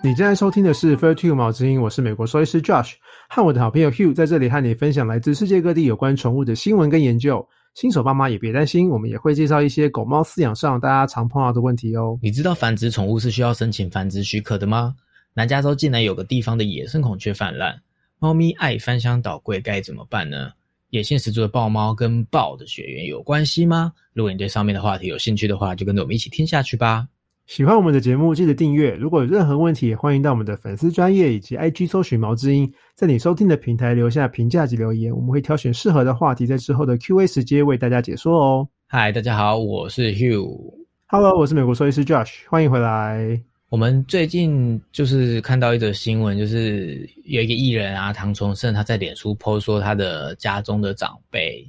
[0.00, 2.92] 你正在收听的是《Fair Two 毛之音》，我是美国兽医师 Josh，
[3.28, 7.44] 和我的好朋友 Hugh 在这里和你分享来自世界各地有关宠物的新闻跟研究。
[7.74, 12.16] 新手爸妈也别担心，我们也会介绍一些狗猫饲养上大家常碰到的问题哦。
[12.22, 14.94] 你知道繁殖宠物是需要申请繁殖许可的吗？
[15.34, 17.76] 南加州竟然有个地方的野生孔雀泛滥，
[18.20, 20.52] 猫咪爱翻箱倒柜，该怎么办呢？
[20.90, 23.92] 野性十足的豹猫跟豹的血缘有关系吗？
[24.12, 27.08] 如果你对上面的话题有兴趣的话，就跟着我们一起听下去吧。
[27.48, 28.94] 喜欢我们的节目，记得订阅。
[28.96, 38.68] 如果有任何问题，也欢迎到我们的粉丝专业以及 IG 搜寻毛之音，在你收听的平台留下评价及留言，我们会挑选适合的话题，在之后的 Q&A 时间为大家解说哦。
[38.86, 40.74] 嗨，大家好，我是 Hugh。
[41.06, 43.42] Hello，我是美国兽医师 Josh，欢迎回来。
[43.70, 51.66] 我们最近就是看到一则新闻，就是有一个艺人啊，唐崇盛，他在脸书 po 说他的家中的长辈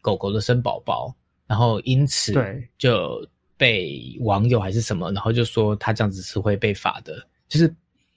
[0.00, 1.14] 狗狗的生宝宝，
[1.46, 3.24] 然后因此对就
[3.56, 7.26] 被网友还是什么，然后就说他这样子是会被罚的。
[7.48, 7.72] 就是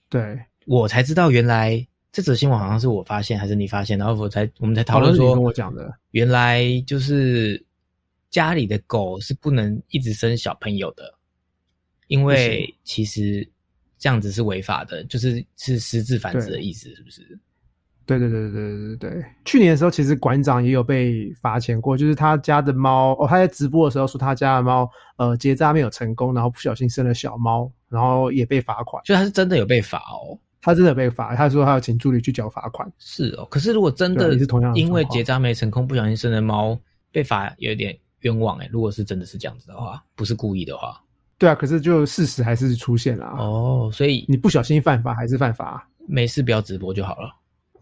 [0.10, 7.62] 对，我才知道原来这则新闻好像是我发现还是你发现，然后我才我们才讨论说跟我讲的，原来就是
[8.30, 11.14] 家里的狗是不能一直生小朋友的，
[12.08, 13.48] 因为其实
[13.98, 17.38] 这样子是违法的，就是是私自繁殖的意思，是不是？
[18.06, 19.26] 对对对对对对对。
[19.46, 29.02] 去年的时候，其实馆长也有被罚钱过，就是他家的猫哦，他在直播的时候说他家的猫呃结扎没有成功，然后不小心生了小猫，然后也被罚款。
[29.04, 30.38] 就他是真的有被罚哦。
[30.62, 32.92] 他真的被罚，他说他要请助理去缴罚款。
[32.98, 36.76] 是哦，可是如果真的也是同样的因为结扎没成功，不小心生了猫
[37.12, 38.68] 被罚，有点冤枉哎。
[38.72, 41.00] 如果是真的是这样子的话，不是故意的话，
[41.38, 43.38] 对啊，可是就事实还是出现了、啊。
[43.38, 45.88] 哦，所以你不小心犯法还是犯法。
[46.08, 47.30] 没事不要直播就好了。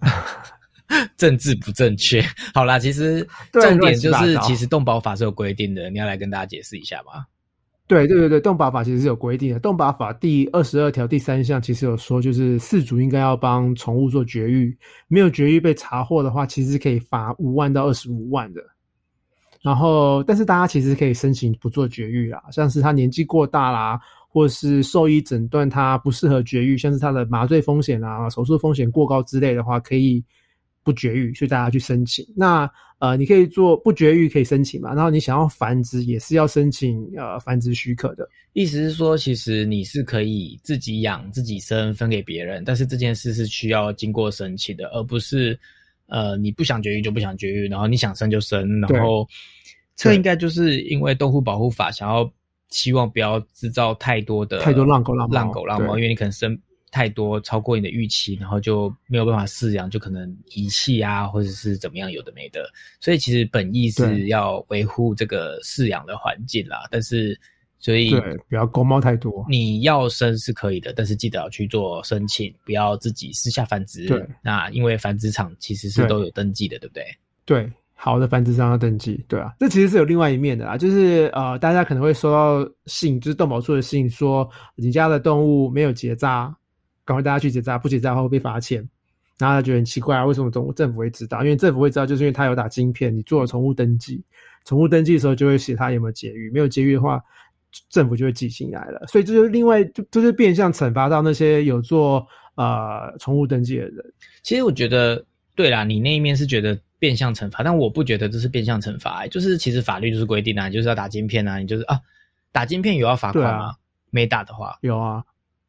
[1.18, 2.24] 政治不正确，
[2.54, 7.26] 好啦，其实重点就是，其实动保法是有规定的，你要来跟大家解释一下吗？
[7.88, 9.60] 对对对对，动保法其实是有规定的。
[9.60, 14.76] 动保法第二十二条第三项其实有说，就是饲主应该要帮宠物做绝育，
[15.08, 18.62] 没有绝育被查获的话，其实可以罚五万到二十五万的。
[19.62, 24.00] 然后，但是大家其实可以申请不做绝育啦，像是他年纪过大啦，
[24.34, 30.24] 或是兽医诊断它不适合绝育，像是它的麻醉风险啊、手术风险过高之类的话，可以
[30.84, 32.26] 不绝育，所以大家去申请。
[32.36, 32.68] 那
[32.98, 38.28] 呃，你可以做不绝育可以申请嘛，然后你想要繁殖也是要申请呃繁殖许可的。
[38.54, 45.60] 意思是说，其实你是可以自己养、自己生，分给别人，但是这件事是需要经过申请的，而不是
[46.08, 49.28] 呃你不想绝育就不想绝育，然后你想生就生，然后
[49.96, 52.32] 这对应该就是因为动物保护法想要
[52.74, 56.60] 希望不要制造太多的太多浪狗浪狗浪猫，因为你可能生
[56.92, 62.68] 太多超过你的预期，然后就没有办法饲养，就可能遗弃啊，或者是怎么样，有的没的。
[63.00, 67.40] 所以其实本意是要维护这个饲养的环境啦，但是
[67.80, 69.46] 所以对，不要公猫太多。
[69.50, 74.06] 你要生是可以的，但是记得要去做申请，不要自己私下繁殖。
[74.08, 77.06] 对，那因为繁殖场其实是都有登记的，对不对？
[77.46, 77.72] 对，
[78.04, 86.54] 好的繁殖商要登记，对啊，这其实是有另外一面的啦，就是呃，大家可能会收到信，就是动保处的信，说你家的动物没有结扎，
[87.06, 88.86] 赶快大家去结扎，不结扎的话会被罚钱。
[89.40, 91.42] 然后他觉得很奇怪啊，为什么政政府会知道？
[91.44, 94.22] 因为政府会知道，就是因为他有打晶片，你做了宠物登记，
[94.66, 97.24] 宠物登记的时候就会写他有没有节育，没有节育的话，
[97.90, 99.02] 政府就会寄信来了。
[99.08, 104.14] 所以这就是另外，就就是变相惩罚到那些有做呃宠物登记的人。
[104.42, 105.26] 其实我觉得，
[105.56, 112.00] 对啦，你那一面是觉得变相惩罚，但我不觉得这是变相惩罚、欸就是其实法律就是规定啊，你就是要打晶片啊，你就是啊，
[112.54, 113.76] 打晶片有要罚款对啊？
[114.10, 115.22] 没打的话有啊，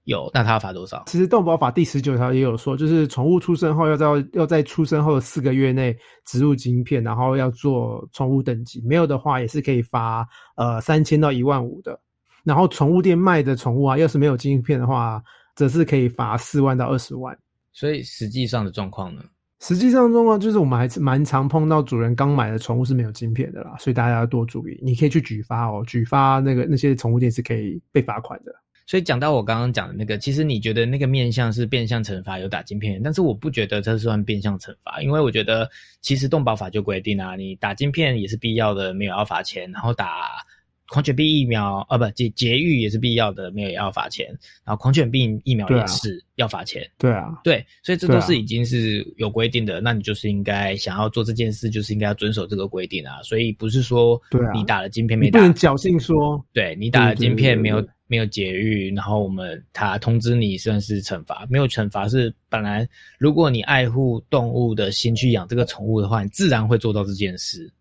[0.04, 1.02] 有，那他要罚多少？
[1.08, 10.24] 其实动保法第十九条也有说，就是宠物出生后要在要在出生后的四个月内植入晶片，然后要做宠物登记，没有的话也是可以罚
[10.54, 11.98] 呃三千到一万五的。
[12.44, 15.20] 然后宠物店卖的宠物啊，要是没有晶片的话，
[15.56, 17.36] 则是可以罚四万到二十万。
[17.72, 19.22] 所以实际上的状况呢？
[19.66, 24.78] 实际上中啊就是我们还是蛮常碰到主人刚买的宠物是没有晶片的啦，所以大家要多注意。
[24.82, 28.54] 你可以去举发哦，举发那个那些宠物店是可以被罚款的。
[28.86, 35.66] 所以讲到我刚刚讲的那个，其实你觉得那个面向是变相惩罚有打晶片，但是我不觉得这算变相惩罚，因为我觉得
[36.02, 40.44] 其实动保法就规定啊，你打晶片也是必要的，没有要罚钱，然后打
[40.88, 44.26] 狂犬病疫苗啊不节节育也是必要的，没有也要罚钱，
[44.64, 54.20] 然后狂犬病疫苗也是要罚钱，对啊，对，所以这都是已经是有规定的，那你就是应该想要做这件事，就是应该要遵守这个规定啊，所以不是说
[54.54, 62.86] 你打了晶片没打你不能侥幸说对你打了晶片没有没有节育，然后我们他通知你算是惩罚，没有惩罚是本来
[63.18, 67.72] 如果你爱护动物的心去养这个宠物的话，你自然会做到这件事。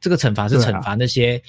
[0.00, 1.40] 这个惩罚是惩罚那些、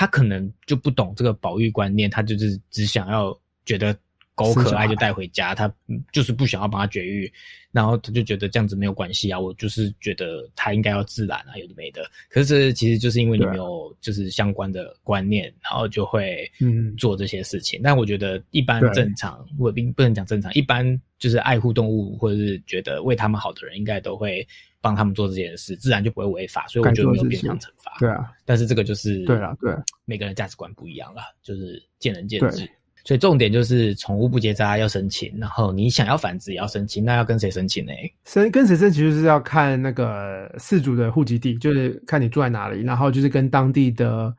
[0.00, 3.94] 他可能就不懂这个保育观念，他就是只想要觉得
[4.34, 7.30] 狗可爱就带回家，他嗯就是不想要帮它绝育，
[7.70, 12.10] 然后他就觉得这样子没有关系啊，我就是觉得它应该要自然啊，有的没的。
[12.30, 17.82] 可是这其实就是因为你没有就是相关的观念，然后就会嗯做这些事情。
[17.84, 24.48] 但我觉得一般正常，我并不能讲正常，一般就是爱护动物或者是觉得为他们好的人，应该都会
[24.80, 26.66] 帮他们做这件事，自然就不会违法。
[26.68, 27.96] 所以我觉得没有变相惩罚。
[27.98, 32.68] 对啊，但是这个就是对啊对啊每个人价值观不一样了，就是见仁见智。
[33.02, 37.92] 所以重点就是宠物不结扎要申请，然后你想要繁殖也要申请，那要跟谁申请呢？
[38.26, 44.32] 申跟谁申请就是要看那个饲主的户籍地，就是看你住在哪里，然后就是跟当地的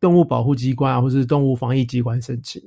[0.00, 2.62] 动物保护机关啊，或是动物防疫机关申请。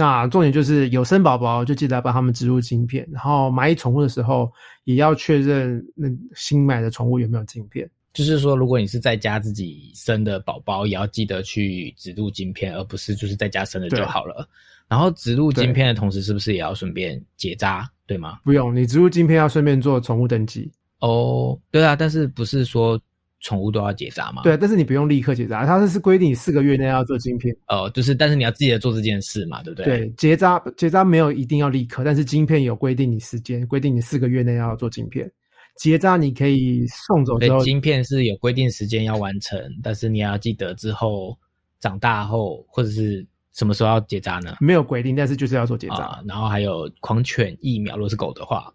[0.00, 4.50] 那重点就是有生宝宝就记得要帮他们植入晶片，然后买宠物的时候
[4.84, 7.86] 也要确认那新买的宠物有没有晶片。
[8.14, 14.48] 就是说，如果你是在家自己生的宝宝，也要记得去植入晶片，而不是就是在家生的就好了。
[14.88, 18.38] 然后植入晶片的同时，是不是也要顺便结扎，对吗？
[18.42, 20.72] 不用，你植入晶片要顺便做宠物登记。
[21.00, 22.98] 哦，对啊，但是不是说
[23.40, 27.54] 宠物都要结扎嘛？，对，但是你不用立刻结扎，它是规定你四个月内要做晶片。
[27.68, 29.84] 哦，就是但是你要记得做这件事嘛，对不对？
[29.84, 35.30] 对，结扎结扎没有一定要立刻，但是晶片有规定你时间，规定你四个月内要做晶片。
[35.76, 41.38] 结扎你可以送走之后晶片是有规定时间要完成，但是你要记得之后
[41.78, 44.56] 长大后或者是什么时候要结扎呢？
[44.60, 45.96] 没有规定，但是就是要做结扎。
[45.96, 48.70] 啊，然后还有狂犬疫苗，如果是狗的话，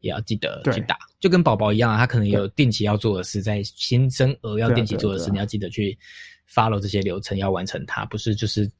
[0.00, 5.96] 也要记得去打，就跟宝宝一样啊，他可能有定期要做的事，在新生儿要定期做的事，你要记得去
[6.48, 8.70] follow 这些流程，要完成它，不是就是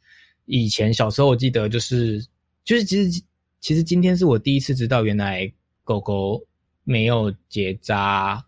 [0.46, 2.24] 以前小时候我记得就是
[2.64, 3.22] 就是其实
[3.60, 5.50] 其实今天是我第一次知道，原来
[5.84, 6.42] 狗狗
[6.84, 8.44] 没有结扎。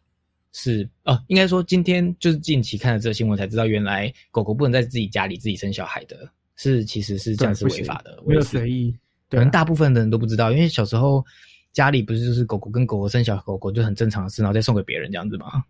[0.53, 8.93] 是哦，应该说今天就是近期看了这个新闻才知道，原来狗狗不能在自己家里自己生小孩的，是其实是这样是违法的，没有随意。
[9.29, 11.25] 可能大部分的人都不知道，因为小时候
[11.73, 15.65] 家里不是就是狗狗跟狗狗生小狗狗就很正常的事，然后再送给别人这样子吗？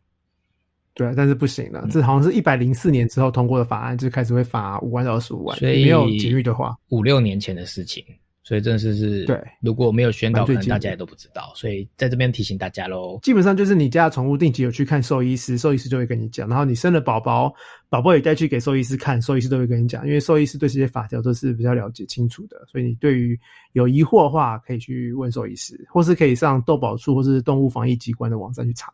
[0.93, 1.89] 对啊，但是不行嗯了。
[1.91, 5.57] 这好像是一百零四年之后通过的法案，就开始会罚五万到二十五万。
[5.59, 8.05] 所以没有节育的话，五六年前的事情，
[8.51, 13.17] 所以真的是是对如果没有宣导，可能大家也都不知道，所以在这边提醒大家喽。
[13.23, 16.49] 基本上就是你家的宠物定期有去看兽医师，兽医师就会跟你讲。
[16.49, 17.55] 然后你生了宝宝，
[17.89, 22.57] 宝宝也带去给兽医师看，兽医师都会跟你讲，因为兽医师对这些法条都是比较了解清楚的。
[22.67, 23.39] 所以你对于
[23.75, 28.93] 有疑惑的话，可以去问兽医师，或是可以上豆宝处或是动物防疫机关的网站去查。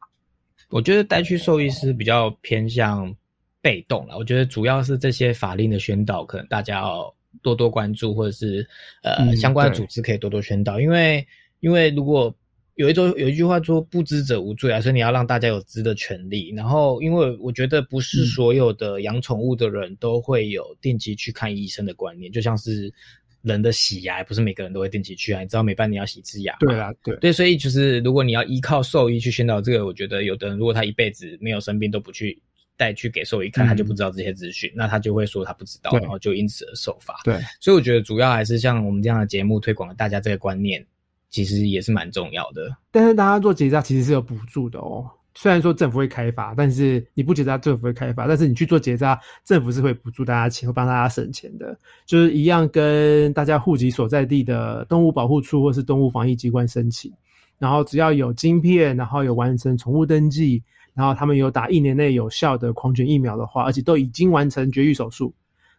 [0.68, 3.10] 我觉得带去兽医师比较偏向
[3.62, 8.66] 被动了，我觉得主要是这些法令的宣导，可能大家要多多关注，或者是
[9.02, 11.26] 呃、嗯相关的组织可以多多宣导，因为
[11.60, 12.34] 因为如果
[12.74, 16.52] 有一种有一句话说不知者无罪啊，所以你要让大家有知的权利。
[16.54, 22.92] 然后，因为我觉得不是嗯所有的养宠物的人都会有定期去看医生的观念，就像是
[23.40, 25.40] 人的洗牙，不是每个人都会定期去啊。
[25.40, 26.54] 你知道每半年要洗一次牙？
[26.60, 32.38] 对啊，对，对，所以就是如果你要依靠兽医去宣导这个，我觉得有的人如果他一辈子没有生病都不去
[32.76, 37.20] 带去给兽医看，嗯他就不知道这些资讯，那他就会说他不知道，然后就因此而受罚。
[37.24, 40.84] 对，所以我觉得主要还是像我们这样的节目推广了大家这个观念，
[41.30, 42.76] 其实也是蛮重要的。
[42.90, 45.08] 但是大家做结扎其实是有补助的哦。
[45.38, 48.26] 虽然说政府会开发，但是你不结扎，政府会开发。
[48.26, 51.78] 但是你去做结扎，政府是会补助大家钱，会帮大家省钱的。
[52.06, 57.12] 就是一样跟大家户籍所在地的动物保护处或是动物防疫机关申请，
[57.58, 60.62] 然后只要有晶片，然后有完成宠物登记，
[60.96, 65.34] 然后他们有打一年内有效的狂犬疫苗的话，而且都已经完成绝育手术，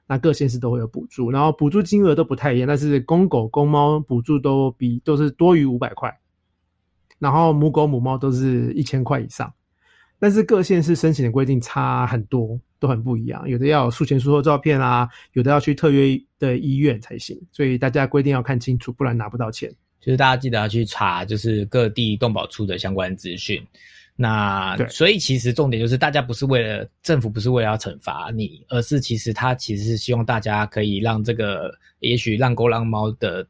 [0.05, 1.31] 那各县市都会有补助。
[1.31, 6.15] 然后补助金额都不太一样，但是公狗、公猫补助都比都是多于五百块。
[7.17, 9.51] 然后母狗、母猫都是一千块以上，
[10.19, 13.49] 但是各县市申请的规定差很多，都很不一样。
[13.49, 19.73] 有的要有术前术后照片啊，有的要去特约的医院才行，所以大家规定要看清楚，不然拿不到钱。
[19.99, 23.59] 就是大家记得要去查，就是各地动保处的相关资讯。
[24.17, 24.85] 那对。
[24.89, 33.47] 所以其实重点就是，大家不是为了政府不是为了要惩罚你，而是其实他其实是希望大家可以让这个，也许让狗让猫的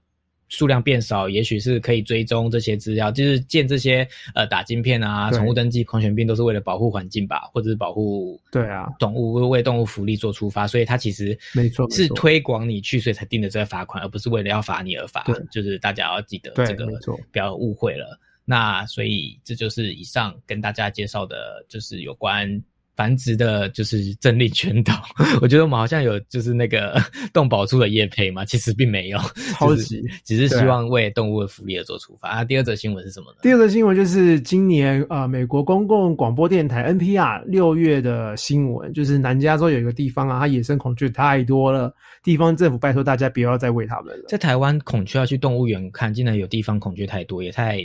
[0.49, 15.35] 数量变少，也许是可以追踪这些资料，就是建这些呃打晶片啊、宠物登记、狂犬病都是为了保护环境吧，或者是保护对啊，动物为动物福利做出发，所以它其实没错是推广你去，所以才定的这个罚款，而不是为了要罚你而罚对。
[15.51, 16.85] 就是大家要记得对这个
[17.31, 18.17] 不要误会了。
[18.49, 22.63] 那所以这就是以上跟大家介绍的，就是有关
[22.95, 25.03] 繁殖的就是真理全岛。
[25.41, 26.95] 我觉得我们好像有就是那个
[27.33, 29.19] 动保处的业配嘛，其实并没有，
[29.51, 32.29] 超级只是希望为动物的福利而做出发。
[32.29, 33.39] 啊，第二则新闻是什么呢？
[33.41, 44.25] 第二则新闻就是今年呃，美国公共广播电台 NPR 六月的新闻，就是南加州有一个地方啊，它野生孔雀太多了，地方政府拜托大家不要再喂它们了。
[44.29, 47.77] 在台湾孔雀要去动物园看，竟然有地方孔雀太多，也太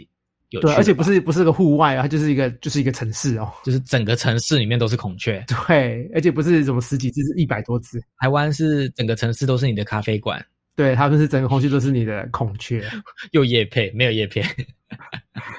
[0.52, 3.50] 有趣对，而且不是不是个户外啊，它就是一个就是一个城市哦。
[3.64, 5.44] 就是整个城市里面都是孔雀。
[5.66, 8.00] 对，而且不是什么十几只，是一百多只。
[8.18, 10.44] 台湾是整个城市都是你的咖啡馆，
[10.76, 12.84] 对，他们是整个空气都是你的孔雀，
[13.32, 14.42] 又叶配没有叶配，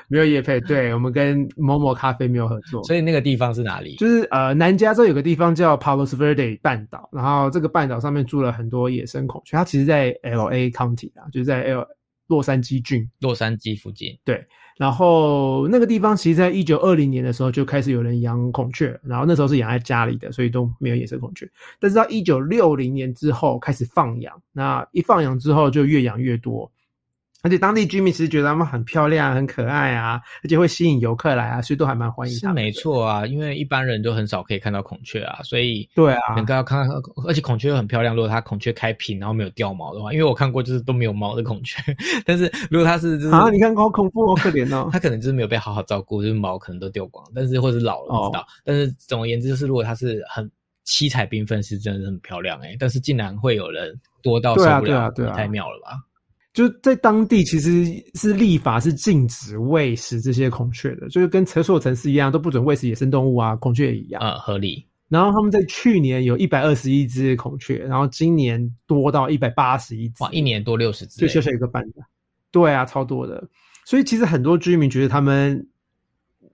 [0.08, 0.60] 没有叶 配。
[0.62, 3.96] 对我们跟某某咖啡没有合作，所以那个地方是哪里？
[3.98, 11.86] 就是呃，南加州有个地方叫 Palos Verde 半岛，然后这个半岛上面住了很多野生孔雀，它其实在 L A County 啊，就是在 L
[12.28, 13.08] 洛杉矶郡。
[13.20, 14.18] 洛杉矶附近。
[14.78, 21.50] 然后那个地方其实在一九二零年的时候就开始有人养孔雀，然后那时候是养在家里的，所以都没有野生孔雀。
[21.80, 26.72] 但是到一九六零年之后开始放养，那一放养之后就越养越多，
[27.44, 32.34] 而且当地居民其实觉得它们很漂亮、很可爱啊，而且会吸引游客来啊，所以都还蛮欢迎。
[32.36, 36.96] 是没错啊，因为一般人都很少可以看到孔雀啊，所以对啊能够要看到，
[37.28, 38.16] 而且孔雀又很漂亮。
[38.16, 41.82] 如果它孔雀开屏，然后没有掉毛的话，因为我看过就是都没有毛的孔雀，
[42.26, 44.88] 但是如果它是就是啊，你看好恐怖，好可怜哦。
[44.94, 48.40] 它可能就是没有被好好照顾，就是毛可能都掉光，但是或者是老了不知道。
[48.40, 50.50] 哦但是总而言之，就是如果它是很
[50.86, 55.98] 七彩缤纷，是真的很漂亮哎、但是竟然会有人多到受不了，对啊对啊也太妙了吧？
[56.54, 64.22] 就在当地其实是立法是禁止喂食这些孔雀的，就是跟厕所有城市一样，都不准喂食野生动物啊，孔雀也一样。
[64.22, 64.86] 呃，合理。
[65.10, 72.02] 然后他们在去年有一百二十一只孔雀，然后今年多到一百八十一只，哇，一年多六十只、就小小一个半的。
[72.52, 73.48] 对啊，超多的。
[73.86, 75.68] 所以其实很多居民觉得他们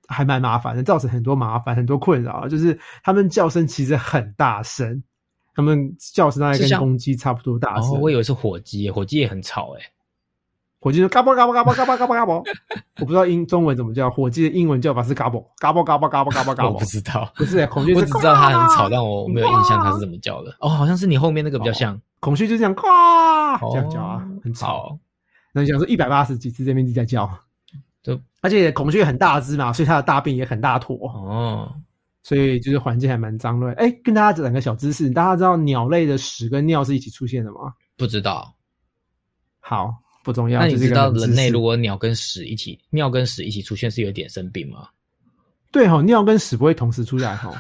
[0.08, 2.48] 还蛮麻烦的，造成很多麻烦、很多困扰。
[2.48, 5.04] 就是他们叫声其实很大声，
[5.60, 9.82] 他们叫声大概跟像公鸡差不多大我以为是火鸡，火鸡也很吵哎、
[10.80, 12.42] 火鸡就嘎嘣嘎嘣嘎嘣嘎嘣嘎嘣嘎嘣，
[13.02, 15.44] 我不知道英中文怎么叫，火鸡的英文叫法是嘎嘣。
[15.58, 17.30] 嘎嘣嘎嘣嘎嘣嘎嘣嘎我不嘣，知道。
[17.36, 20.56] 不是孔雀我只知道它很吵，但我没有印象它是怎么叫的。
[20.62, 22.84] 哦，好像是你后面那个比较像，孔雀就这样呱
[23.74, 24.68] 这样叫啊哦，很吵。
[24.68, 24.98] 好，
[25.52, 27.30] 那你想说一百八十几只这边一直在叫，
[28.02, 31.76] 就而且孔雀很大只嘛，所以它的大便也很大坨，哦，
[32.30, 33.74] 所以就是环境还蛮脏乱。
[33.74, 37.74] 哎，跟大家讲个小知识，大家知道鸟类的屎跟尿是一起出现的吗？
[37.98, 38.56] 不知道。
[39.60, 39.92] 好，
[40.24, 40.60] 不重要。
[40.60, 44.88] 那你知道人类如果鸟跟屎一起，尿跟屎一起出现是有点生病吗？
[45.72, 47.54] 对哈、尿跟屎不会同时出来哈、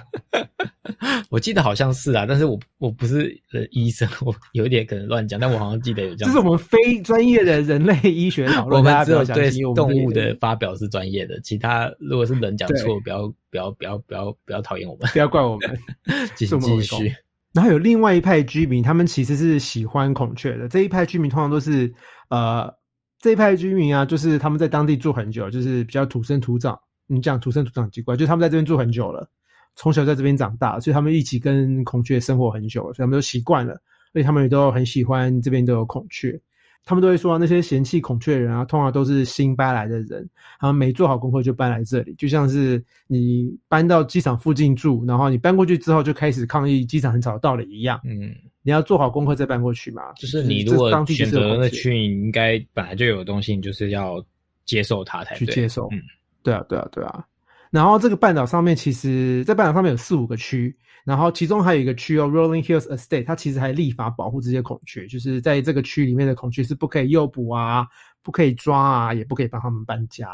[1.30, 6.34] 我记得好像是啊，但是我我不是呃医生， 我有一点可能乱讲，但我好像记得有这样。
[6.34, 15.80] 这是我们非专业的人类医学讨论，我们大家只有对动物的发表是专业的，其他如果是人讲对错，不要不要不要不要不要讨厌我们，不要怪我们。
[16.36, 17.13] 继续继续。
[17.54, 20.68] 然后有另外一派居民，他们其实是喜欢孔雀的。
[20.68, 21.94] 这一派居民通常都是
[22.30, 22.72] 呃，
[23.20, 26.80] 这一派居民啊，就是他们在当地住很久，就是比较土生土长。
[27.12, 29.28] 你讲土生土长很奇怪，就是他们在这边住很久了，
[29.75, 33.74] 从小在这边长大，所以他们一起跟孔雀生活很久了，所以他们都习惯了，
[34.13, 36.39] 所以他们也都很喜欢这边都有孔雀。
[36.86, 40.28] 他们都会说、那些嫌弃孔雀的人啊，通常都是新搬来的人，
[40.60, 48.00] 他们没做好功课就搬来这里，就像是你搬到机场附近住，然后你搬过去之后就开始抗议机场很吵的道理一样。
[48.06, 50.13] 嗯，你要做好功课再搬过去嘛。
[50.13, 54.24] 就是你这如果选择那区，你应该本来就有的东西，你就是要
[54.66, 55.46] 接受它才对。
[55.46, 55.89] 去接受。
[55.92, 56.01] 嗯，
[56.43, 57.25] 对啊，对啊，对啊。
[57.72, 67.88] 然后这个半岛上面，其实，在半岛上面有四五个区，然后其中还有一个区哦，Rolling Hills Estate，它其实还立法保护这些孔雀，就是在这个区里面的孔雀是不可以诱捕啊，
[68.24, 70.29] 不可以抓啊，也不可以帮他们搬家。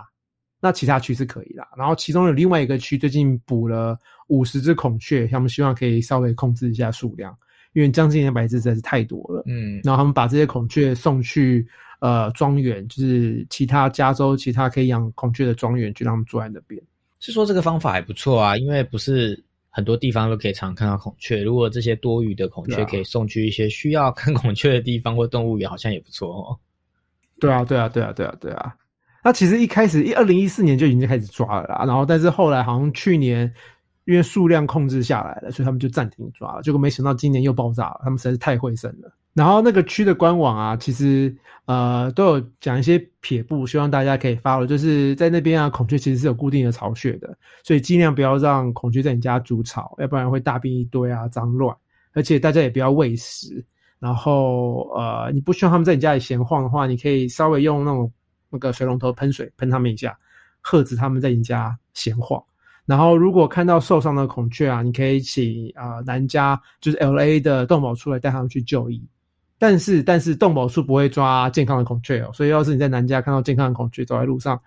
[0.62, 1.68] 那其他区是可以啦。
[1.78, 7.38] 然后其中有另外一个区，最近捕了五十只孔雀，他们希望可以稍微控制一下数量，
[7.74, 9.44] 因为将近两百只实在是太多了。
[9.46, 11.68] 嗯，然后他们把这些孔雀送去
[12.06, 16.80] 呃庄园，就是其他加州其他可以养孔雀的庄园，就让他们住在那边。
[17.20, 21.42] 是说这个方法还不错啊，因为不是很多地方都可以常看到孔雀。
[21.42, 26.60] 如果这些多余的孔雀可以送去一些需要看孔雀的地方或动物园，好像也不错哦。
[27.40, 28.76] 对啊，对啊，对啊，对啊，对啊。
[29.24, 33.52] 那其实一开始一二零一四年就已经开始抓了啦，然后但是后来好像去年
[34.06, 36.62] 因为数量控制下来了，所以他们就暂停抓了。
[36.62, 39.12] 结果没想到今年又爆炸了，他们实在是太会生了。
[39.36, 51.76] 然后那个区的官网啊，其实呃都有讲一些撇步，希望大家可以 follow，就是在那边啊，孔雀其实是有固定的巢穴的，所以尽量不要让孔雀在你家筑巢，要不然会大便一堆啊，脏乱。
[52.14, 53.62] 而且大家也不要喂食，
[54.00, 58.10] 然后呃，你不希望他们在你家里闲晃的话，你可以稍微用那种
[58.50, 60.18] 那个水龙头喷水喷他们一下，
[60.62, 62.42] 喝止他们在你家闲晃。
[62.86, 69.06] 然后如果看到受伤的孔雀啊，你可以请啊、呃南加就是 L A 的动保出来带他们去就医。
[69.58, 74.60] 但是但是动保处不会抓健康的孔雀哦，所以要是你在南加看到健康的孔雀走在路上，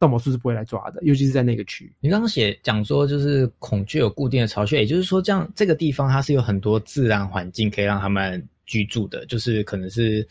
[0.00, 1.94] 动保处是不会来抓的，尤其是在那个区域。
[2.00, 10.26] 你刚刚写讲说，就是孔雀有固定的巢穴，也就是说，这样这个地方它是有很多自然环境可以让它们居住的，就是可能是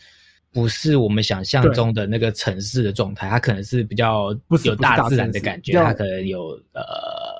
[0.52, 6.82] 不是我们想象中的那个城市的状态，它可能是比较不是有大自然的感觉，它可能有呃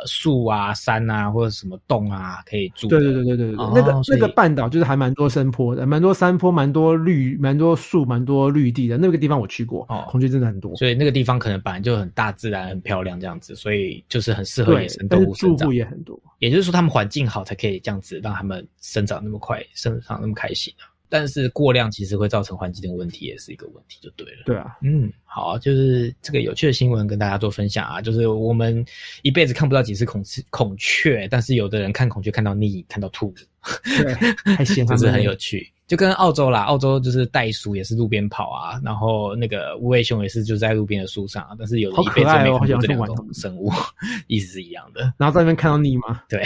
[0.06, 2.88] 树啊、山啊或者什么洞啊可以住。
[2.88, 8.96] 对对对对对对，哦那个那个半岛就是还蛮多山坡的，蛮多山坡，蛮多绿，蛮多树，蛮多绿地的。
[8.98, 10.74] 那个地方我去过，哦孔雀真的很多。
[10.76, 15.72] 所以那个地方可能本来就很大自然、很漂亮这样子，所以就是很适合野生，动物生长户。
[15.72, 16.18] 也很多。
[16.38, 20.91] 也就是说，他们环境好才可以这样子让他们生长那么快，生长那么开心啊。
[21.12, 24.44] 但是过量其实会造成环境的问题，也是一个问题，就对了。
[24.46, 28.82] 对啊，嗯，好啊，就是这个有趣的新闻跟大家做分享啊，就是我们
[29.20, 33.34] 一辈子看不到几次孔孔雀，但是有的人看孔雀看到腻，看到吐，
[33.84, 34.14] 对，
[34.56, 35.70] 还嫌他就是很有趣。
[35.86, 43.70] 就跟澳洲啦，澳洲就是袋鼠也是路边跑啊，然后那个无尾熊也是就在路边的树上啊，但是有一辈子没看过这两种生物，
[44.28, 45.12] 意思是一样的。
[45.18, 46.22] 然后在那边看到你吗？
[46.30, 46.42] 对。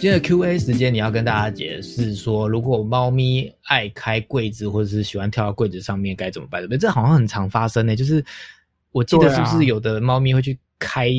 [0.00, 6.62] 接着 Q&A 时间，你要跟大家解释说，如果猫咪爱开柜子，或者是喜欢跳到柜子上面，该怎么办？
[6.62, 6.78] 对不对？
[6.78, 8.24] 这好像很常发生呢、就是
[8.92, 11.10] 我记得是不是有的猫咪会去开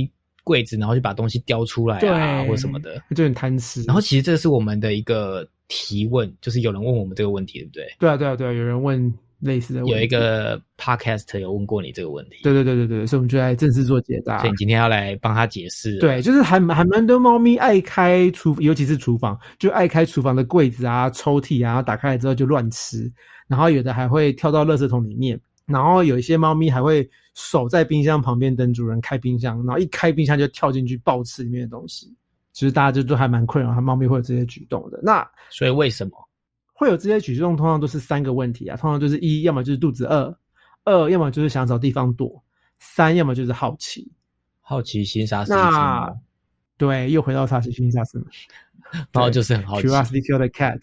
[0.44, 3.00] 柜子，然后就把东西叼出来啊，对，或什么的。
[3.16, 3.84] 就很贪吃。
[3.84, 7.96] 然后其实这是我们的一个提问，就是有人问我们这个问题，对不对？
[8.00, 14.52] 对啊，对啊，对啊，有人问类似的问题，有一个 podcast 有问过你这个问题，对对对对对，所以我们就来正式做解答所以。
[14.52, 15.98] 你今天要来帮他解释。
[16.00, 23.12] 对，就是还蛮还蛮多猫咪爱开厨，尤其是厨房，就爱开厨房的柜子啊、抽屉啊，打开来之后就乱吃，
[23.48, 32.14] 然后有的还会跳到垃圾桶里面，然后有一些猫咪还会守在冰箱旁边等主人开冰箱，然后一开冰箱就跳进去暴吃里面的东西。
[32.54, 35.00] 其实大家就都还蛮困扰，它猫咪会有这些举动的。
[35.02, 36.12] 那所以为什么？
[36.82, 40.36] 会有这些举动，通常都是三个问题啊，通常就是一，要么就是肚子饿，
[40.84, 42.44] 二，要么就是想找地方躲，
[42.80, 44.12] 三，要么就是好奇。
[44.62, 46.12] 好奇心杀死那，
[46.78, 48.26] 对，又回到杀死心杀死
[49.14, 49.88] 然后就是很好奇。
[49.88, 50.82] Curiosity killed the cat,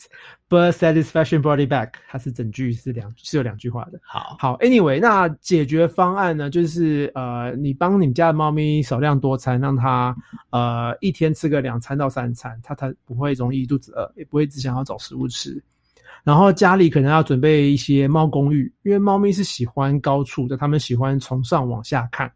[0.49, 1.95] but satisfaction brought it back。
[2.07, 3.99] 它是整句是两是有两句话的。
[4.05, 10.15] 好，好，Anyway，那解决方案呢，就是呃，你帮你们家的猫咪少量多餐，让它
[10.51, 15.61] 呃一天吃个两餐到三餐，它才不会容易肚子饿，也不会只想要找食物吃。
[16.29, 22.31] 然后家里可能要准备一些猫公寓，因为猫咪是喜欢高处的，它们喜欢从上往下看，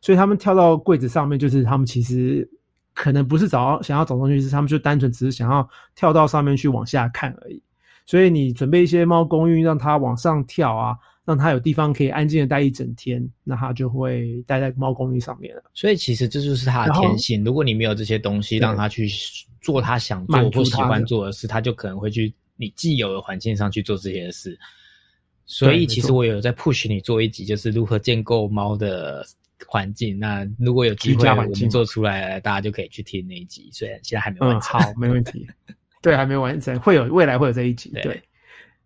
[0.00, 2.48] 所以它们跳到柜子上面，就是它们其实
[2.94, 7.62] 可能不是找想要找东西，是它们就单纯只是想要跳到上面去往下看而已。
[8.06, 10.96] 所以你准备一些猫公寓，让它往上跳啊，
[11.26, 15.62] 让它有地方可以安静的待一整天，那它就会待在猫公寓上面了。
[15.74, 17.44] 所以其实这就是它的天性。
[17.44, 19.06] 如果你没有这些东西，让它去
[19.60, 24.58] 做它想做或喜欢做的事，它就可能会去你既有的环境上去做这些事。
[25.44, 29.24] 所以其实我有在 push 你做一集，就是如何建构猫的
[29.64, 30.18] 环境。
[30.18, 33.70] 那如果有机居会我们家环境做出来，大家就可以去听那一集。
[33.72, 34.80] 虽然现在还没完嗯，成。
[34.80, 35.46] 好，没问题。
[36.02, 37.90] 对，还没完成，会有未来会有这一集。
[37.90, 38.22] 对对，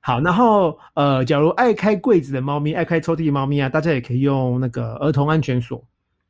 [0.01, 5.83] 好，然后呃，假如爱开柜子的猫咪，爱开抽屉的猫咪啊，大家也可以用那个儿童安全锁。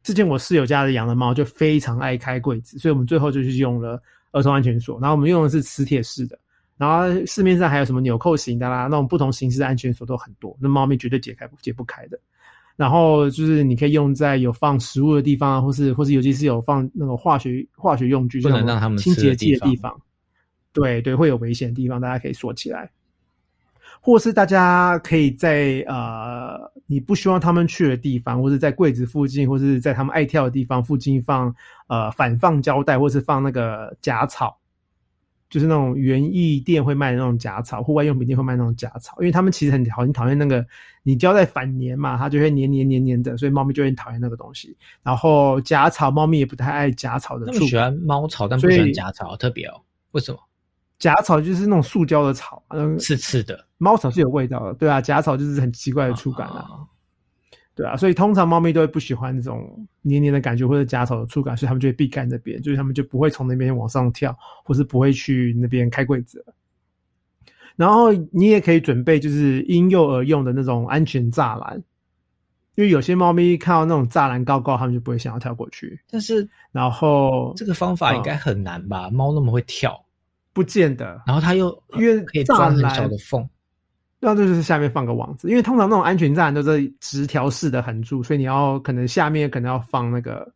[0.04, 4.00] 之前我室友家的养的猫就非常爱开柜子，所以我们最后就是用了
[4.30, 6.38] 儿童安全锁，然后我们用的是磁铁式的。
[6.80, 12.18] 然后市面上还有什么纽扣型的啦，那种不同形式的安全锁都很多，那猫咪绝对解开解不开的。
[12.74, 20.00] 然后就是你可以用在有放食物的地方啊，或是或是尤其是有放那种化学化学用具，不能让它们清洁剂的地方。
[20.72, 22.90] 对对，会有危险的地方，大家可以锁起来。
[24.00, 31.54] 或是大家可以在呃你不希望他们去的地方，或者在柜子附近，或是在他们爱跳的地方附近放
[31.86, 34.56] 呃反放胶带，或是放那个假草，
[35.50, 40.64] 就是那种园艺店会卖的那种假草，户外用品店会卖那种假草，因为他们其实很讨很讨厌那个
[41.02, 44.76] 你胶带反粘嘛，它就会黏黏黏黏的，所以猫咪就会很讨厌那个东西。
[45.02, 49.80] 然后假草，猫咪也不太爱假草的触感，他们喜欢猫草，但不喜欢假草，特别哦。
[50.12, 50.38] 为什么？
[50.98, 56.58] 假草就是那种塑胶的草，嗯，刺刺的猫草是有味道的，对啊，假草就是很奇怪的触感啊。
[56.58, 56.70] 啊
[57.80, 66.54] 对啊，所以通常猫咪都会不喜欢那种黏黏的感觉或者夹草的触感，所以它们就会避开那边，就是它们就不会从那边往上跳，或是不会去那边开柜子了。
[67.76, 71.82] 然后你也可以准备就是婴幼儿用的那种安全栅栏，
[72.74, 75.98] 因为有些猫咪看到那种栅栏高高，它们就不会想要跳过去。
[76.10, 79.08] 但是然后这个方法应该很难吧？
[79.08, 79.98] 猫那么会跳，
[80.52, 83.48] 不见得，然后它又因为可以钻很小的缝，
[84.22, 90.46] 那这就是下面放个网子，因为通常那种安全栅栏都是直条式的横柱，所以你要可能下面可能要放那个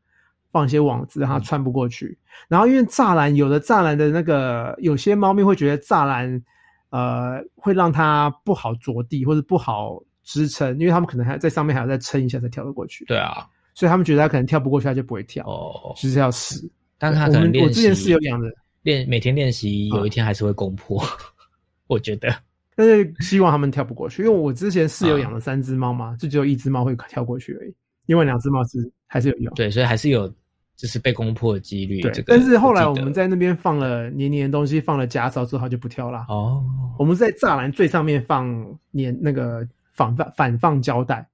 [0.52, 2.16] 放一些网子，让它穿不过去。
[2.46, 6.42] 然后因为栅栏有的栅栏的那个有些猫咪会觉得栅栏
[6.90, 13.04] 呃会让它不好着地或者不好支撑，因为他们可能还在上面还要再撑一下才跳得过去。
[13.06, 15.42] 对啊，所以他们觉得它可能跳不过去，它就不会跳。
[15.46, 16.70] 哦，就是要试。
[16.98, 18.48] 但是他我可能我之前习室友养的，
[18.82, 21.02] 练每天练习，有一天还是会攻破。
[21.88, 22.34] 我觉得
[22.76, 27.74] 但是希望他们跳不过去，因为我之前室友养了三只猫嘛，就只有一只猫会跳过去而已，
[28.06, 29.54] 另外两只猫是还是有用。
[29.54, 30.28] 对，所以还是有
[30.76, 32.00] 就是被攻破的几率。
[32.00, 36.26] 对，这个但是后来我们在那边放了黏黏的东西，放了假草之后，它就不跳啦。
[36.28, 36.64] 哦，
[36.98, 41.24] 我们在栅栏最上面放黏那个反放反放胶带，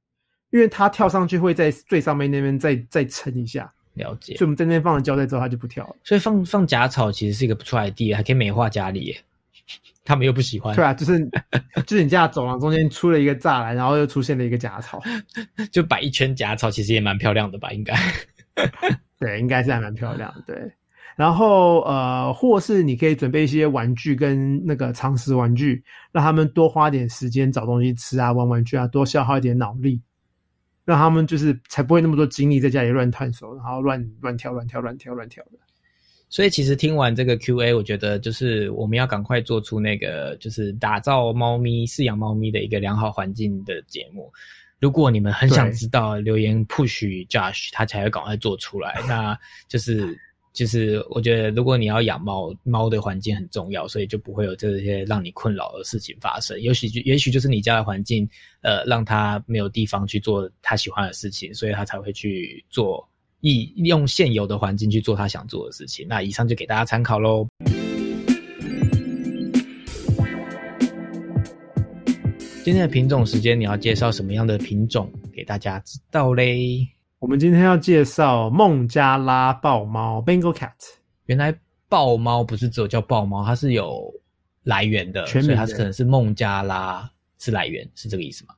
[0.50, 4.46] 因为它跳上去会在最上面那边再再撑一下，了解所以。
[4.46, 5.96] 我们在那边放了胶带之后，它就不跳了。
[6.04, 9.16] 所以放放假草其实是一个不错的 idea，还可以美化家里耶。
[10.04, 11.18] 他们又不喜欢，对啊，就是
[11.86, 15.00] 就是你家走廊中间出了一个栅栏，然后又出现了一个假草，
[15.70, 17.70] 就摆一圈假草，其实也蛮漂亮的吧？
[17.72, 17.94] 应该。
[19.18, 20.42] 对，应该是还蛮漂亮的。
[20.46, 20.72] 对，
[21.16, 30.00] 然后呃，或是你可以准备一些玩具跟那个常识玩具，让他们多花点时间找东西吃啊，玩玩具啊，多消耗一点脑力，
[30.84, 35.58] 让他们就是才不会那么多精力在家里乱探索，然后乱乱跳、乱跳、乱跳、乱跳的。
[36.30, 44.32] 所以其实听完这个 Q&A，我觉得就是我们要赶快做出那个就是打造猫咪、饲养猫咪的一个良好环境的节目。
[44.78, 49.02] 如果你们很想知道，留言 push Josh，他才会赶快做出来。
[49.08, 49.36] 那
[49.68, 50.16] 就是
[50.52, 56.58] 就是我觉得，如果你要养猫，猫的环境很重要，所以就不会有这些让你困扰的事情发生。
[56.60, 58.26] 也许就也许就是你家的环境，
[58.62, 63.04] 呃，让它没有地方去做它喜欢的事情，所以它才会去做。
[63.40, 66.06] 以用现有的环境去做他想做的事情。
[66.08, 67.46] 那以上就给大家参考喽。
[72.62, 76.86] 今天的品种时间，你要介绍什么样的品种给大家知道嘞？
[77.18, 80.70] 我们今天要介绍孟加拉豹猫 （Bengal Cat），
[81.24, 84.12] 原来豹猫不是只有叫豹猫，它是有
[84.62, 88.54] 来源的，全名的所以它是可能是孟加拉是来源，是这个意思吗？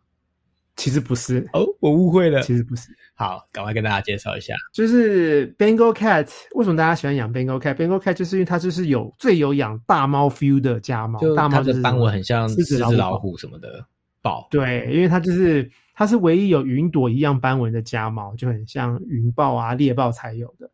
[0.77, 2.43] 其实不是，哦，我误会了。
[2.43, 4.55] 其实不是，好，赶快跟大家介绍一下。
[4.73, 6.29] 就是 Bengal Cat。
[6.55, 13.85] 为什么大家喜欢养 Bengal Cat？Bengal Cat 就是因为它就是有最有养大猫 feel 的家猫，就大猫的斑纹很像狮子老虎什么的
[14.23, 14.49] 豹。
[14.51, 20.69] 对，因为它就是它是唯一有云朵一样斑纹的家猫，就很像云豹啊、猎豹才有的。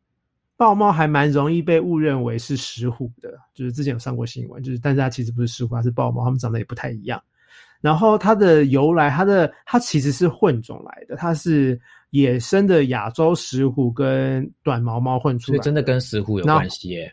[0.56, 7.22] 豹猫还蛮容易被误认为是石虎的，就是之前有上过新闻，就是但是它其实不是石虎，它是豹猫，它们长得也不太一样。
[7.80, 17.12] 然后它的由来，它的它其实是混种来的，它是野生的亚洲石虎跟短毛猫混出来所以真的跟石虎有关系耶。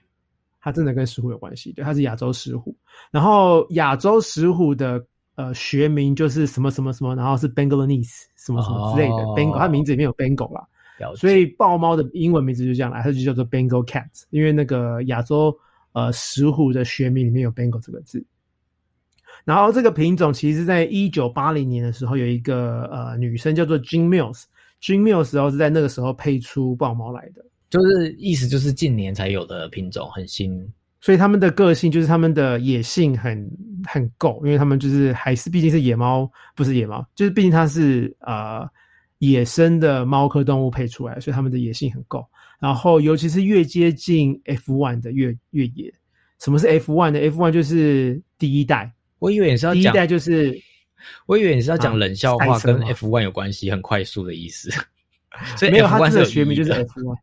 [0.62, 2.76] 它真的跟石虎有关系，对，它是亚洲石虎。
[3.12, 5.06] 然后亚洲石虎的
[5.36, 10.66] 呃学名就是什么什么什么，然后是 Bengalese 什么什么之类的、哦 Bengal，它名字里面有 Bengal 啦，
[11.16, 15.56] 所以豹猫的英文名字就这样来，它就叫做 Bengal Cat，因为那个亚洲
[15.92, 18.26] 呃石虎的学名里面有 Bengal 这个字。
[19.44, 24.46] 然后这个品种其实在一九八零年的时候，有一个呃女生叫做 Jean Mills，Jean
[24.94, 27.44] Mills 然后是在那个时候配出豹猫来的。
[27.70, 30.66] 就是意思就是近年才有的品种，很新。
[31.02, 33.50] 所以他们的个性就是他们的野性很
[33.84, 38.68] 很够，因为他们就是还是毕竟是野猫，不是野猫，就是毕竟它是呃
[39.20, 42.26] 野生的猫科动物配出来，所以他们的野性很够。
[42.60, 45.94] 然后尤其是越接近 F one 的越越野。
[46.40, 50.58] 什么是 F one 的？F one 就是第一代，我以为你是要第一，代就是
[51.26, 54.70] 我以为你是要讲啊冷笑话跟 F one 有关系，很快速的意思。
[55.58, 57.18] 所以没有它这个学名就是 F one。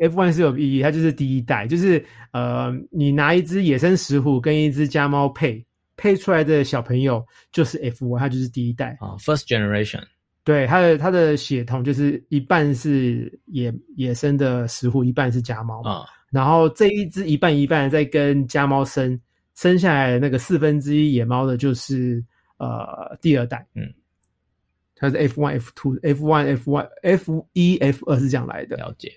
[0.00, 5.64] F one 是有意义，它就是第一代，就是呃，你拿一只野生石虎跟一只家猫配
[5.96, 8.96] 配出来的小朋友就是 F one，它就是第一代。
[9.00, 10.02] 啊，first generation
[10.44, 15.90] 对，它的它的血统就是一半是野野生的石虎，一半是家猫嘛。
[15.90, 19.20] 啊，然后这一只一半一半再跟家猫生
[19.56, 22.24] 生下来的那个四分之一野猫的，就是
[22.58, 23.66] 呃第二代。
[23.74, 23.92] 嗯，
[24.94, 28.76] 它是 F one、F two、F one、F one、F 一、F 二是这样来的。
[28.76, 29.12] 了解。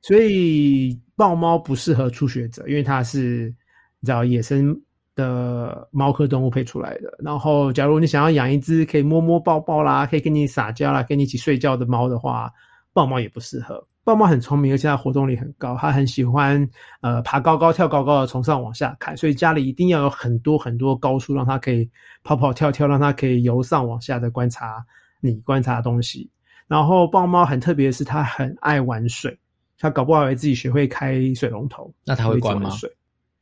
[0.00, 3.52] 所以豹猫不适合初学者，因为它是
[4.00, 4.80] 你知道野生
[5.16, 7.12] 的猫科动物配出来的。
[7.18, 12.48] 然后，假如你想要养一只可以摸摸抱抱啦，可以跟你撒娇啦，跟你一起睡觉的猫的话，
[12.92, 13.84] 豹猫也不适合。
[14.08, 16.66] 豹猫很聪明，而且它活动力很高，它很喜欢
[17.02, 19.14] 呃爬高高、跳高高的，从上往下看。
[19.14, 21.86] 所以家里一定要有很多很多高处，让它可以
[22.24, 24.82] 跑跑跳跳，让它可以由上往下的观察
[25.20, 26.30] 你观察的东西。
[26.66, 29.38] 然后豹猫很特别的是，它很爱玩水。
[29.78, 32.70] 它搞不好也自己学会开水龙头，那它会关吗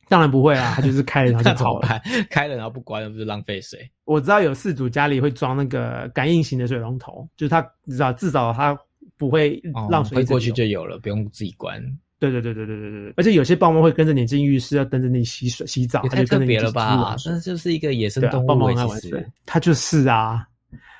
[0.09, 1.87] 当然不会啊， 它就是开了然后就跑了。
[2.29, 3.89] 开了然后不关了，不是浪费水？
[4.03, 8.77] 我知道有四组家里会装那个感应型的水龙头，就是它至少至少它
[9.17, 11.81] 不会让会过去就有了，不用自己关。
[12.19, 13.13] 对对对对对对对。
[13.15, 17.15] 而且有些豹猫会跟着你进浴室，要等着你洗水洗澡，太特别了吧？
[17.25, 20.47] 那就是一个野生动物，豹猫爱玩水，它就是啊。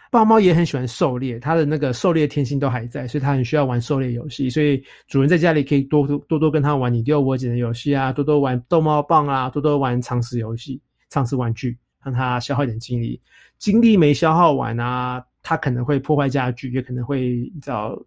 [0.09, 4.49] 豹猫也很喜欢狩猎，它的那个狩猎天性都还在，所以它很需要玩狩猎游戏。
[4.49, 13.19] 所以主人在家里可以多多多多跟它玩你丢我捡的游戏啊，多多玩逗猫棒啊，多多玩藏食游戏、藏食玩具，让它消耗一点精力。
[13.57, 15.21] 精力没消耗完啊。
[15.47, 17.97] 它可能会破坏家具，也可能会叫。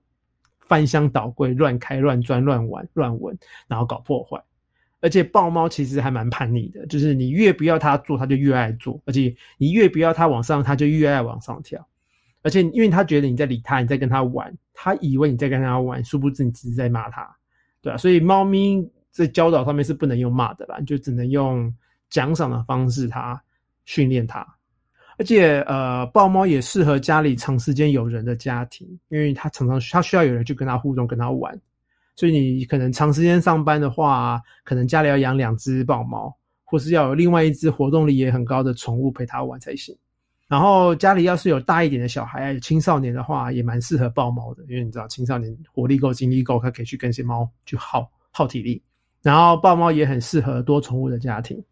[0.70, 4.40] 翻箱倒柜、乱开、乱钻、乱玩、乱闻，然后搞破坏。
[5.00, 11.84] 而且豹猫其实还蛮叛逆的，就是你越不要它做，它就越爱做；而且你越不要它往上，它就越爱往上跳。
[12.42, 17.28] 而且因为它觉得你在理它，你在跟它玩，它以为你在跟它玩，殊不知你只是在骂它，
[17.82, 21.74] 对啊，所以猫咪在教导上面是不能用骂的啦，就只能用
[22.10, 23.42] 奖赏的方式，它
[23.86, 24.46] 训练它。
[25.20, 31.54] 而且，呃，豹猫也适合家里长时间有人的家庭，因为它常常它需要有人去跟它互动、跟它玩。
[32.16, 39.94] 所以你可能长时间上班的话，可能家里要养两只豹猫，或是要有另外一只活动力也很高的宠物陪它玩才行。
[40.48, 48.82] 然后家里要是有大一点的小孩、青少年的话，也蛮适合豹猫的，因为你知道青少年活力够、精力够，它可以去跟些猫去耗耗体力。
[49.20, 51.62] 然后豹猫也很适合多宠物的家庭。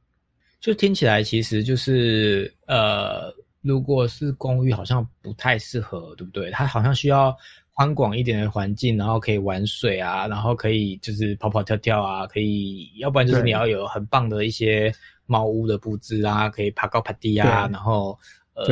[0.61, 6.51] 就听起来，其实就是呃，如果是公寓，好像不太适合，对不对？
[6.51, 7.37] 它好像需要
[7.75, 14.93] 宽广一点的环境，然后可以玩水啊，然后可以就是跑跑跳跳啊，可以，要不然就是你要有很棒的一些
[15.27, 18.19] 猫屋的布置啊，可以爬高爬低啊，然后
[18.55, 18.67] 呃，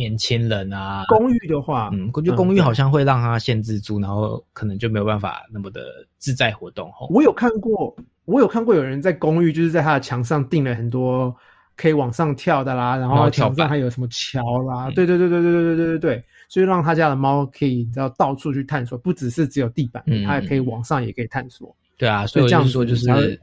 [0.00, 5.82] 年轻人啊，公寓的话，嗯，我觉得公寓好像会让他限制住，然后可能就没有办法那么的
[6.16, 6.90] 自在活动。
[7.10, 7.94] 我有看过。
[8.26, 11.34] 我有看过有人在公寓，就是在他的墙上钉了很多
[11.74, 21.74] 可以往上跳的啦，然后墙上还有什么桥啦，对对对对对对对对对对，所以让他家的猫可以知道到处去探索，不只是只有地板，它也可以往上，也可以探索。
[21.98, 23.40] 对啊，所以这样说就是，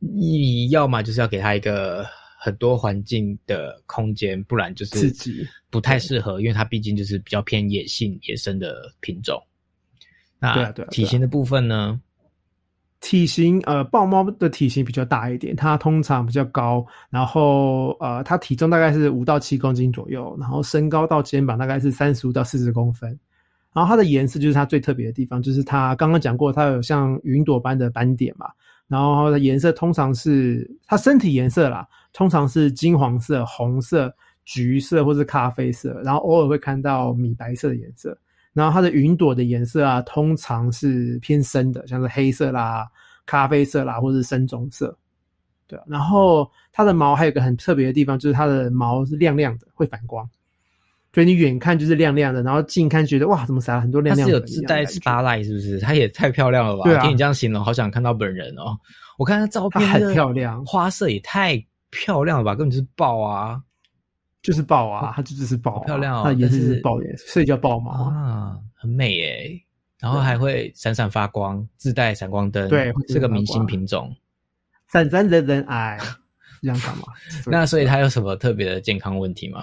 [0.00, 2.04] 你要么就是要给他一个
[2.42, 5.12] 很多环境的空间，不然就是
[5.68, 9.38] 不太适合，因为它毕竟就是比较偏野性、野生的品种。
[10.38, 12.00] 那体型的部分呢？
[13.00, 23.10] 体型呃，豹猫的体型比较大一点，它通常比较高，然后呃，它体重大概是五到七公斤左右，然后身高到肩膀大概是三十五到四十公分，
[23.74, 28.48] 然后它的颜色就是它最特别的地方，就是它刚刚讲过，它有像云朵般的斑点嘛，
[28.90, 34.12] 然后它的颜色通常是它身体颜色啦，通常是金黄色、红色、
[34.44, 38.18] 橘色或是咖啡色，然后偶尔会看到米白色的颜色。
[38.52, 42.84] 然后它的云朵的颜色啊，通常是偏深的，像是黑色啦、
[43.24, 44.98] 咖啡色啦，或者是深棕色，
[45.68, 45.78] 对。
[45.86, 50.28] 然后它的毛还有个很特别的地方，就是它的毛是亮亮的，会反光，
[51.12, 54.40] 所以你远看就是亮亮的，然后近看觉得哇，怎么撒了很多亮亮的？
[54.40, 55.80] 它是有自带 spotlight 是不是？
[55.80, 56.84] 它也太漂亮了吧？
[56.84, 57.02] 对啊。
[57.02, 58.78] 听你这样形容，好想看到本人哦。
[59.18, 62.54] 我看它照片很漂亮，花色也太漂亮了吧？
[62.54, 63.60] 根本就是爆啊！
[64.42, 69.62] 就是爆啊，它就只是爆，漂亮哦，它颜色是爆颜，所以叫爆毛啊，很美诶。
[70.00, 74.10] 然后还会闪闪发光，自带闪光灯，对，是个明星品种，
[74.90, 75.98] 闪闪人人爱，
[76.62, 77.04] 这样干嘛？
[77.50, 79.62] 那所以它有什么特别的健康问题吗？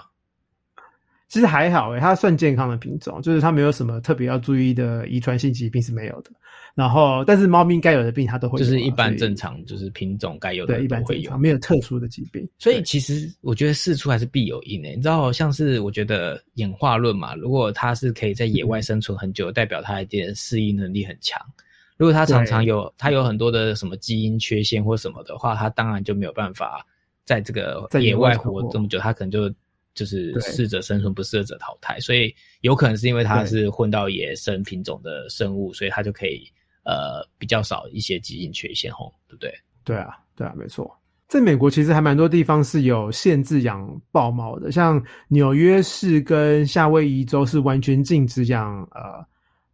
[1.29, 6.31] 其实还好诶，它算健康的品种，就是它没有什么特别要注意的遗传性疾病是没有的。
[6.73, 12.47] 然后，但是猫咪该有的病它都会，就是一般正常，就是品种该有的一般会有，没有特殊的疾病。
[12.59, 21.41] 所以其实我觉得事出还是必有因诶，你知道，像是我觉得演化论嘛，如果它是可以在野外生存很久，代表它一点适应能力很强。
[21.97, 26.85] 如果它常常有它有很多的什么基因缺陷或什么的话，它当然就没有办法
[27.25, 29.53] 在这个野外活这么久，它可能就。
[29.97, 36.47] 就是适者生存，不适者淘汰，所以有可能是因为它是混到野生品种的生物，所以它就可以
[36.85, 39.51] 呃比较少一些基因缺陷，吼，对不对？
[39.83, 40.89] 对啊，对啊，没错。
[41.27, 49.25] 在美国其实还蛮多地方是有限制养豹猫的，像纽约市跟夏威夷州是完全禁止养呃。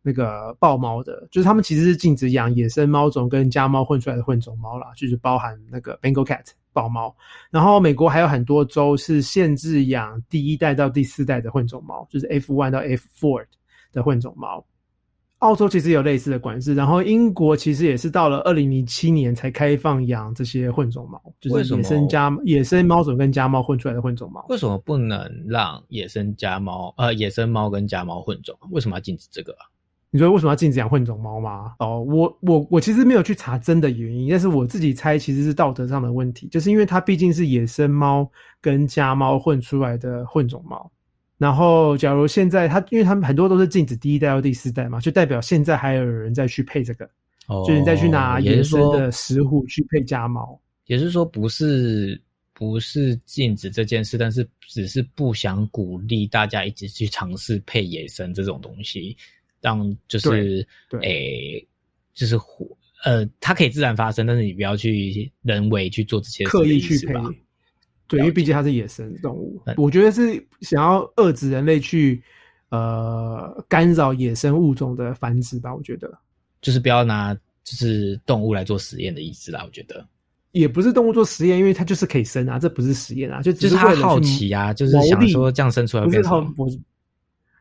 [0.06, 7.16] 那个豹猫的，就是他们其实是禁止养野生猫种跟家猫混出来的混种猫啦，就是包含那个 Bengal cat 豹猫。
[7.52, 13.46] 然后美国还有很多州是限制养第一代到第四代的混种猫，就是 F one 到 F four
[13.92, 14.66] 的混种猫。
[15.40, 24.46] 澳洲其实有类似的管制，然后英国其实也是到了二零零七年才开放养这些混种猫，就是野生家野生猫种跟家猫混出来的混种猫。
[24.48, 28.58] 为什么不能让野生家猫呃野生猫跟家猫混种？
[28.72, 29.54] 为什么要禁止这个？
[30.14, 31.74] 你说为什么要禁止养混种猫吗？
[31.80, 40.92] 哦，我我我其实没有去查真的原因，但是我自己猜其实是道德上的问题，就是因为它毕竟是野生猫跟家猫混出来的混种猫。
[41.40, 47.10] 然后，假如现在它，因为他们很多都是禁止第一代到第四代嘛，就代表现在还有人在去配这个，
[47.48, 50.58] 哦，就是你再去拿野生的石虎去配家猫。
[50.86, 52.22] 也是说，不是
[52.54, 59.18] 不是禁止这件事，但是只是不想鼓励大家一直去尝试配野生这种东西，
[59.64, 60.68] 让就是
[61.02, 61.66] 诶，
[62.14, 62.68] 就是火
[63.06, 67.14] 呃，它可以自然发生，但是你不要去人为去做这些刻意去配
[68.08, 72.22] 对，因为了毕竟它是野生动物嗯，我觉得是想要遏制人类去
[72.70, 75.74] 呃干扰野生物种的繁殖吧。
[75.74, 76.12] 我觉得
[76.62, 79.64] 就是不要拿就是动物来做实验的意思啦。
[79.66, 80.06] 我觉得
[80.52, 86.04] 也不是动物做实验，因为它就是可以生啊，这不是实验啊，就只就是他好奇啊，就是想说这样生出来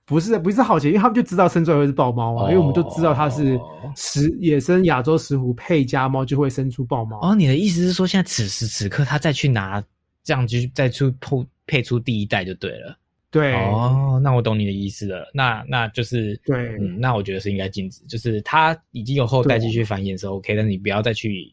[0.04, 7.20] 不是不是好奇，因为他们就知道生出来会是豹猫啊，因为我们就知道它是哦石野生亚洲石虎配家猫就会生出豹猫。
[7.20, 9.82] 哦，你的意思是说，现在此时此刻他再去拿
[10.24, 12.98] 这样去再出配配出第一代就对了。
[13.30, 15.30] 对，哦，那我懂你的意思了。
[15.32, 21.50] 那那就是对嗯，那我觉得是应该禁止，就是它已经有后代继续繁衍是 OK，但是你不要再去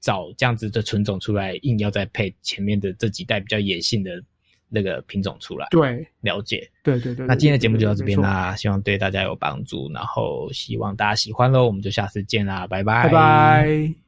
[0.00, 4.22] 找这样子的纯种出来，硬要再配前面的这几代比较野性的
[4.68, 5.66] 那个品种出来。
[5.70, 6.70] 对了解。
[6.82, 7.26] 对对对。
[7.26, 8.20] 那今天的节目就到对这边。
[8.20, 13.98] 啦，希望对大家有帮助，然后希望大家喜欢喽，我们就下次见啦，拜拜，拜拜。